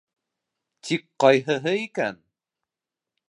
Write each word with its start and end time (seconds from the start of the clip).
Тик 0.87 1.05
ҡайһыһы 1.25 1.75
икән?.. 1.83 2.19